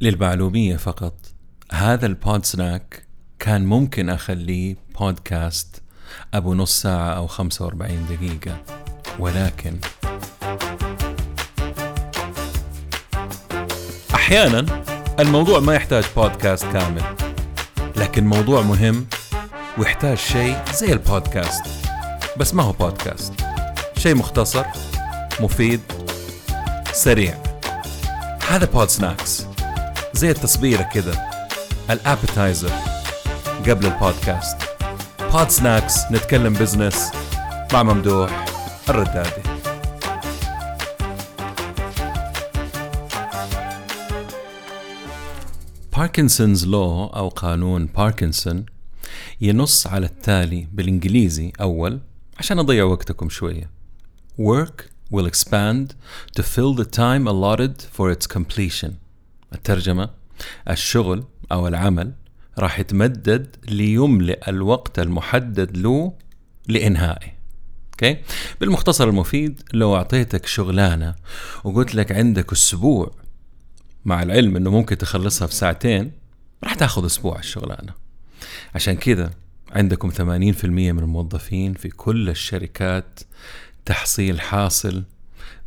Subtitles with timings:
[0.00, 1.14] للمعلومية فقط.
[1.72, 3.06] هذا البود سناك
[3.38, 5.82] كان ممكن أخليه بودكاست
[6.34, 8.62] أبو نص ساعة أو 45 دقيقة.
[9.18, 9.78] ولكن
[14.14, 14.82] أحيانا
[15.20, 17.02] الموضوع ما يحتاج بودكاست كامل
[17.96, 19.06] لكن موضوع مهم
[19.78, 21.62] ويحتاج شيء زي البودكاست.
[22.36, 23.32] بس ما هو بودكاست.
[23.98, 24.64] شيء مختصر
[25.40, 25.80] مفيد
[26.92, 27.42] سريع.
[28.48, 29.49] هذا Pod Snacks.
[30.14, 31.30] زي التصبيرة كذا
[31.90, 32.72] ال appetizer
[33.68, 34.56] قبل البودكاست.
[35.32, 37.10] Pod Snacks نتكلم business
[37.72, 38.46] مع ممدوح
[38.88, 39.42] الردادي.
[45.96, 48.66] Parkinson's Law أو قانون باركنسون
[49.40, 52.00] ينص على التالي بالإنجليزي أول
[52.38, 53.70] عشان أضيع وقتكم شوية.
[54.38, 55.94] Work will expand
[56.36, 58.99] to fill the time allotted for its completion.
[59.52, 60.10] الترجمة
[60.70, 62.12] الشغل أو العمل
[62.58, 66.12] راح يتمدد ليملئ الوقت المحدد له
[66.68, 67.40] لإنهائه.
[67.92, 68.16] أوكي؟
[68.60, 71.14] بالمختصر المفيد لو أعطيتك شغلانة
[71.64, 73.10] وقلت لك عندك أسبوع
[74.04, 76.12] مع العلم إنه ممكن تخلصها في ساعتين
[76.64, 77.92] راح تاخذ أسبوع الشغلانة.
[78.74, 79.30] عشان كذا
[79.72, 83.20] عندكم 80% من الموظفين في كل الشركات
[83.84, 85.04] تحصيل حاصل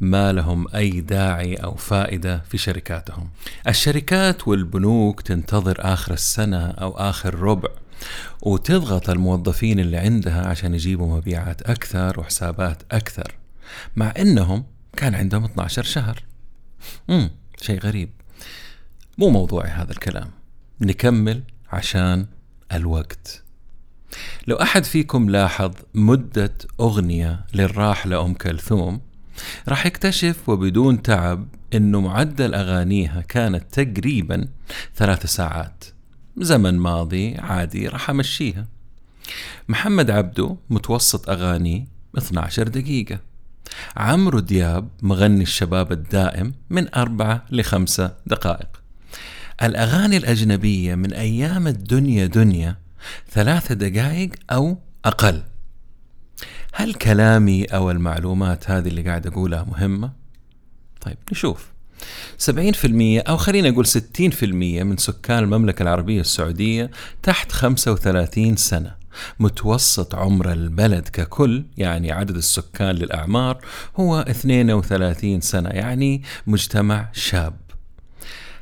[0.00, 3.30] ما لهم أي داعي أو فائدة في شركاتهم.
[3.68, 7.68] الشركات والبنوك تنتظر آخر السنة أو آخر ربع
[8.42, 13.34] وتضغط الموظفين اللي عندها عشان يجيبوا مبيعات أكثر وحسابات أكثر
[13.96, 14.64] مع إنهم
[14.96, 16.22] كان عندهم 12 شهر.
[17.10, 18.10] امم شيء غريب.
[19.18, 20.30] مو موضوعي هذا الكلام.
[20.80, 22.26] نكمل عشان
[22.72, 23.42] الوقت.
[24.46, 29.00] لو أحد فيكم لاحظ مدة أغنية للراحله ام كلثوم
[29.68, 34.48] راح يكتشف وبدون تعب إنه معدل أغانيها كانت تقريبا
[34.96, 35.84] ثلاث ساعات.
[36.36, 38.66] زمن ماضي عادي راح أمشيها.
[39.68, 41.86] محمد عبده متوسط اغانيه
[42.18, 43.18] 12 دقيقة.
[43.96, 48.82] عمرو دياب مغني الشباب الدائم من أربعة لخمسة دقائق.
[49.62, 52.76] الأغاني الأجنبية من أيام الدنيا دنيا
[53.30, 55.42] ثلاثة دقائق أو أقل.
[56.72, 60.12] هل كلامي أو المعلومات هذه اللي قاعد أقولها مهمة؟
[61.00, 61.72] طيب نشوف
[62.46, 62.52] 70%
[63.28, 63.92] أو خلينا نقول 60%
[64.82, 66.90] من سكان المملكة العربية السعودية
[67.22, 68.94] تحت 35 سنة
[69.38, 73.58] متوسط عمر البلد ككل يعني عدد السكان للأعمار
[73.96, 77.56] هو 32 سنة يعني مجتمع شاب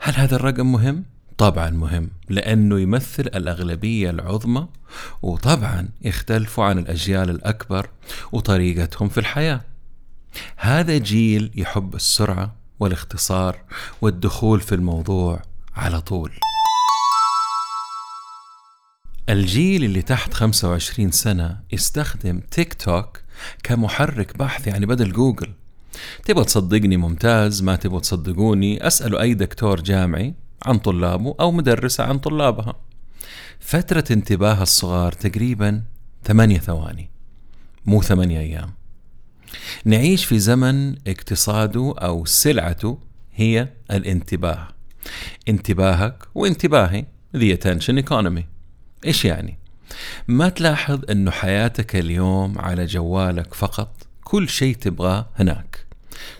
[0.00, 1.04] هل هذا الرقم مهم؟
[1.38, 4.68] طبعا مهم لأنه يمثل الأغلبية العظمى
[5.22, 7.88] وطبعا يختلفوا عن الأجيال الأكبر
[8.32, 9.60] وطريقتهم في الحياة.
[10.56, 13.58] هذا جيل يحب السرعة والاختصار
[14.00, 15.42] والدخول في الموضوع
[15.76, 16.32] على طول.
[19.28, 23.20] الجيل اللي تحت 25 سنة يستخدم تيك توك
[23.62, 25.52] كمحرك بحث يعني بدل جوجل.
[26.24, 30.34] تبغى تصدقني ممتاز ما تبغى تصدقوني أسألوا أي دكتور جامعي.
[30.64, 32.76] عن طلابه أو مدرسة عن طلابها.
[33.60, 35.82] فترة انتباه الصغار تقريبا
[36.24, 37.10] ثمانية ثواني
[37.86, 38.74] مو ثمانية أيام.
[39.84, 42.98] نعيش في زمن اقتصاده أو سلعته
[43.34, 44.68] هي الانتباه.
[45.48, 47.04] انتباهك وانتباهي
[47.36, 48.42] the attention economy.
[49.04, 49.58] إيش يعني؟
[50.28, 55.86] ما تلاحظ إنه حياتك اليوم على جوالك فقط كل شيء تبغاه هناك.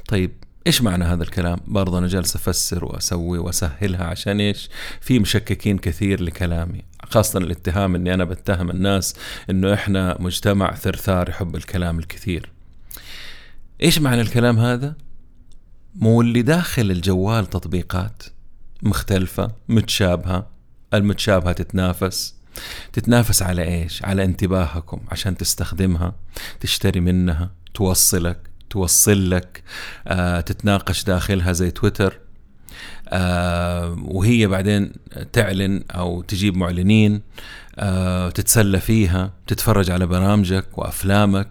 [0.09, 0.32] طيب
[0.66, 6.22] إيش معنى هذا الكلام؟ برضه أنا جالس أفسر وأسوي وأسهلها عشان إيش؟ في مشككين كثير
[6.22, 9.15] لكلامي، خاصة الاتهام إني أنا بتهم الناس
[9.50, 12.53] إنه إحنا مجتمع ثرثار يحب الكلام الكثير.
[13.82, 14.97] إيش معنى الكلام هذا؟
[15.94, 18.22] مو اللي داخل الجوال تطبيقات
[18.82, 20.47] مختلفة متشابهة
[20.94, 22.34] المتشابهة تتنافس
[22.93, 26.15] تتنافس على إيش؟ على انتباهكم عشان تستخدمها
[26.60, 29.62] تشتري منها توصلك توصل لك
[30.06, 32.19] آه تتناقش داخلها زي تويتر
[33.09, 34.93] آه وهي بعدين
[35.32, 37.23] تعلن أو تجيب معلنين
[37.78, 41.49] آه تتسلى فيها تتفرج على برامجك وأفلامك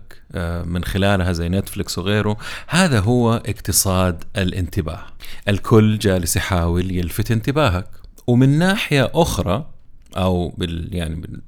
[0.66, 2.38] من خلالها زي نتفلكس وغيره.
[2.68, 5.04] هذا هو اقتصاد الانتباه.
[5.48, 7.88] الكل جالس يحاول يلفت انتباهك.
[8.28, 9.72] ومن ناحية أخرى
[10.18, 11.42] أو بال يعني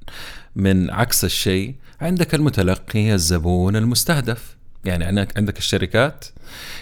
[0.55, 4.56] من عكس الشيء عندك المتلقي الزبون المستهدف.
[4.85, 5.05] يعني
[5.37, 6.25] عندك الشركات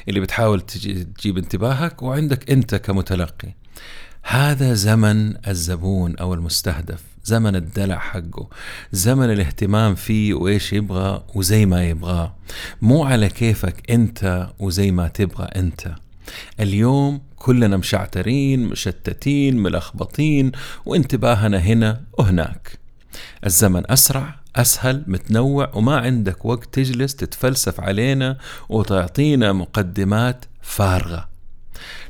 [0.09, 3.53] اللي بتحاول تجيب انتباهك وعندك انت كمتلقي.
[4.23, 8.49] هذا زمن الزبون أو المستهدف زمن الدلع حقه
[8.91, 12.35] زمن الاهتمام فيه وإيش يبغى وزي ما يبغاه
[12.81, 15.95] مو على كيفك أنت وزي ما تبغى أنت.
[16.59, 20.51] اليوم كلنا مشعترين مشتتين ملخبطين
[20.85, 22.79] وانتباهنا هنا وهناك.
[23.45, 28.37] الزمن أسرع أسهل متنوع وما عندك وقت تجلس تتفلسف علينا
[28.69, 31.29] وتعطينا مقدمات فارغة.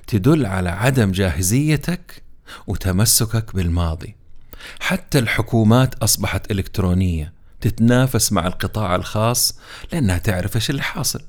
[0.08, 2.24] تدل على عدم جاهزيتك
[2.68, 4.16] وتمسكك بالماضي.
[4.80, 9.60] حتى الحكومات أصبحت إلكترونية تتنافس مع القطاع الخاص
[9.94, 11.22] لأنها تعرف إيش اللي حاصل.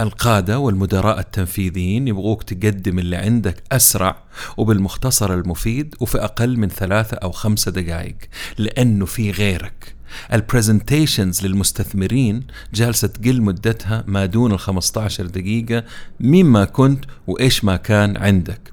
[0.00, 4.22] القادة والمدراء التنفيذيين يبغوك تقدم اللي عندك أسرع
[4.56, 8.16] وبالمختصر المفيد وفي أقل من ثلاثة أو خمسة دقائق
[8.58, 9.94] لأنه في غيرك.
[10.32, 15.84] ال presentations للمستثمرين جالسة تقل مدتها ما دون ال 15 دقيقة
[16.20, 18.72] مما كنت وإيش ما كان عندك.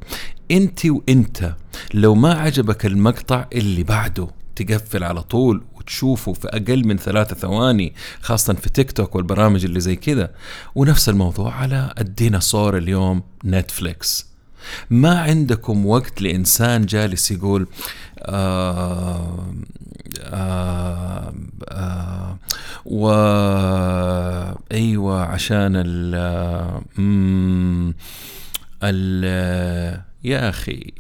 [0.52, 1.56] أنت وإنت
[1.94, 7.94] لو ما عجبك المقطع اللي بعده تقفل على طول وتشوفه في أقل من ثلاثة ثواني
[8.22, 10.32] خاصة في تيك توك والبرامج اللي زي كذا.
[10.76, 14.29] ونفس الموضوع على الديناصور اليوم نتفليكس.
[14.90, 17.68] ما عندكم وقت لإنسان جالس يقول
[18.20, 19.46] آه
[20.24, 21.34] آه
[21.70, 22.38] آه
[22.86, 23.10] و
[24.72, 26.16] أيوه عشان ال
[28.84, 29.24] ال
[30.24, 30.94] يا أخي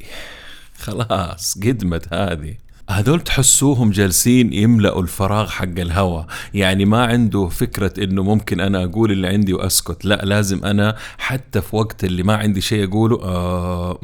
[0.79, 2.55] خلاص قدمت هذه.
[2.89, 9.11] هذول تحسوهم جالسين يملأوا الفراغ حق الهوى يعني ما عنده فكرة إنه ممكن أنا أقول
[9.11, 10.05] اللي عندي وأسكت.
[10.05, 13.99] لا لازم أنا حتى في وقت اللي ما عندي شيء أقوله آه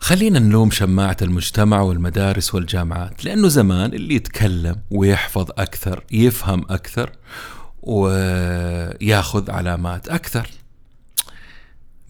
[0.00, 7.10] خلينا نلوم شماعة المجتمع والمدارس والجامعات لأنه زمان اللي يتكلم ويحفظ أكثر يفهم أكثر
[7.82, 10.48] وياخذ علامات أكثر.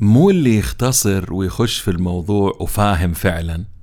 [0.00, 3.73] مو اللي يختصر ويخش في الموضوع وفاهم فعلا.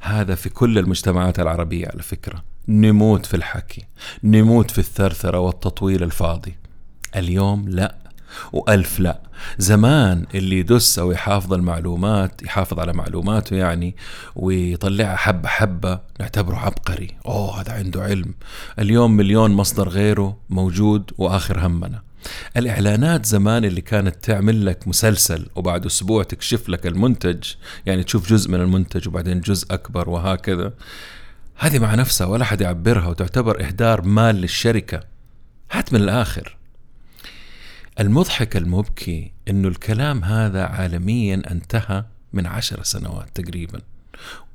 [0.00, 2.42] هذا في كل المجتمعات العربية على فكرة.
[2.68, 3.84] نموت في الحكي
[4.24, 6.56] نموت في الثرثرة والتطويل الفاضي.
[7.16, 7.96] اليوم لا
[8.52, 9.20] وألف لا.
[9.58, 13.96] زمان اللي يدس أو يحافظ المعلومات يحافظ على معلوماته يعني
[14.36, 17.16] ويطلعها حبة حبة نعتبره عبقري.
[17.26, 18.34] أوه هذا عنده علم.
[18.78, 22.02] اليوم مليون مصدر غيره موجود وآخر همنا.
[22.56, 27.44] الإعلانات زمان اللي كانت تعمل لك مسلسل وبعد أسبوع تكشف لك المنتج
[27.86, 30.72] يعني تشوف جزء من المنتج وبعدين جزء أكبر وهكذا
[31.56, 35.04] هذه مع نفسها ولا حد يعبرها وتعتبر إهدار مال للشركة.
[35.72, 36.56] هات من الآخر.
[38.00, 43.80] المضحك المبكي إنه الكلام هذا عالميا انتهى من عشر سنوات تقريبا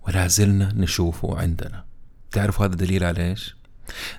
[0.08, 1.84] ولا زلنا نشوفه عندنا.
[2.32, 3.56] تعرفوا هذا دليل على إيش؟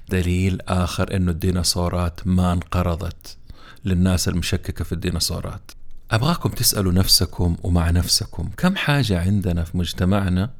[0.09, 3.37] دليل آخر أنه الديناصورات ما انقرضت
[3.85, 5.71] للناس المشككة في الديناصورات.
[6.11, 10.51] أبغاكم تسألوا نفسكم ومع نفسكم كم حاجة عندنا في مجتمعنا؟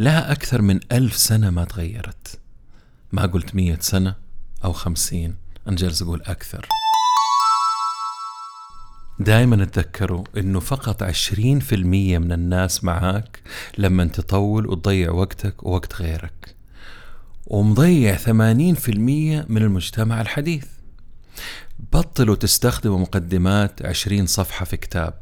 [0.00, 2.38] لها أكثر من ألف سنة ما تغيرت.
[3.12, 4.14] ما قلت مية سنة
[4.64, 5.36] أو خمسين
[5.68, 6.68] أنا جالس أقول أكثر.
[9.18, 13.42] دائما تذكروا إنه فقط عشرين في المية من الناس معاك
[13.78, 16.56] لما تطول وتضيع وقتك ووقت غيرك.
[17.52, 18.28] ومضيع 80%
[19.48, 20.64] من المجتمع الحديث.
[21.92, 25.14] بطلوا تستخدموا مقدمات 20 صفحة في كتاب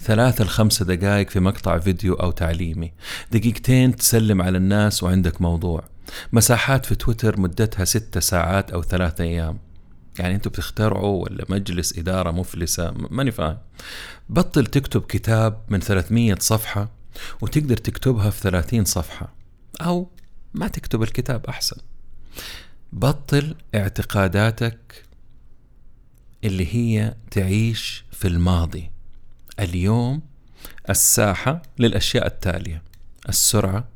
[0.00, 2.92] ثلاثة لخمسة دقائق في مقطع فيديو أو تعليمي.
[3.32, 5.84] دقيقتين تسلم على الناس وعندك موضوع.
[6.32, 9.58] مساحات في تويتر مدتها ستة ساعات أو ثلاثة أيام.
[10.18, 13.58] يعني أنتوا بتخترعوا ولا مجلس إدارة مفلسة؟ ماني فاهم.
[14.28, 16.88] بطل تكتب كتاب من 300 صفحة
[17.40, 19.34] وتقدر تكتبها في 30 صفحة.
[19.80, 20.10] أو
[20.56, 21.76] ما تكتب الكتاب أحسن.
[22.92, 25.04] بطل اعتقاداتك
[26.44, 28.90] اللي هي تعيش في الماضي.
[29.60, 30.22] اليوم
[30.90, 32.82] الساحة للأشياء التالية.
[33.28, 33.88] السرعة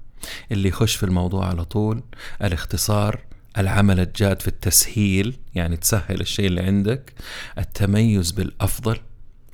[0.52, 2.02] اللي يخش في الموضوع على طول.
[2.42, 3.20] الاختصار
[3.58, 7.12] العمل الجاد في التسهيل يعني تسهل الشيء اللي عندك.
[7.58, 9.00] التميز بالأفضل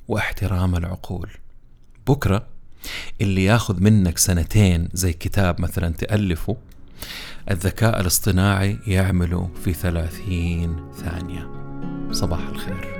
[0.07, 1.29] واحترام العقول.
[2.07, 2.47] بكرة
[3.21, 6.57] اللي ياخذ منك سنتين زي كتاب مثلا تألفه
[7.51, 11.49] الذكاء الاصطناعي يعمله في ثلاثين ثانية.
[12.11, 12.97] صباح الخير.